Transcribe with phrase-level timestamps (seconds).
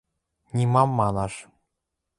[0.55, 1.33] Нимам манаш.